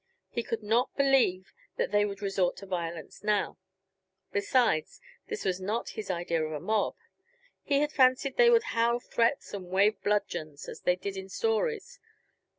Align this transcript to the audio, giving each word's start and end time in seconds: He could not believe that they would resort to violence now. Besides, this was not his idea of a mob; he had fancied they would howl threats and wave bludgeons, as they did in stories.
He 0.31 0.41
could 0.41 0.63
not 0.63 0.97
believe 0.97 1.53
that 1.77 1.91
they 1.91 2.05
would 2.05 2.23
resort 2.23 2.57
to 2.57 2.65
violence 2.65 3.23
now. 3.23 3.59
Besides, 4.31 4.99
this 5.27 5.45
was 5.45 5.61
not 5.61 5.89
his 5.89 6.09
idea 6.09 6.43
of 6.43 6.53
a 6.53 6.59
mob; 6.59 6.95
he 7.61 7.81
had 7.81 7.91
fancied 7.91 8.35
they 8.35 8.49
would 8.49 8.63
howl 8.73 8.99
threats 8.99 9.53
and 9.53 9.67
wave 9.69 10.01
bludgeons, 10.01 10.67
as 10.67 10.81
they 10.81 10.95
did 10.95 11.17
in 11.17 11.29
stories. 11.29 11.99